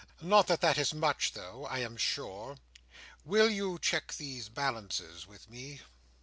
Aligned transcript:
Not 0.23 0.47
that 0.47 0.61
that 0.61 0.79
is 0.79 0.95
much 0.95 1.33
though, 1.33 1.67
I 1.67 1.77
am 1.77 1.95
sure. 1.95 2.57
Will 3.23 3.51
you 3.51 3.77
check 3.77 4.13
these 4.15 4.49
balances 4.49 5.27
with 5.27 5.47
me?" 5.47 5.81